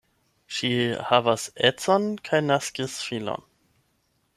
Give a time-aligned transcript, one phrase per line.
[0.59, 0.71] Ŝi
[1.09, 3.51] havas edzon kaj naskis filon.